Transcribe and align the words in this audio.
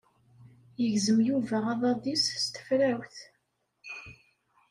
Yegzem 0.81 1.19
Yuba 1.29 1.57
aḍad-is 1.73 2.25
s 2.43 2.45
tefrawt. 2.53 3.17